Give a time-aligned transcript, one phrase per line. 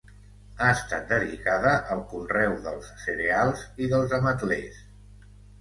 [0.61, 4.85] Ha estat dedicada al conreu dels cereals i dels ametlers.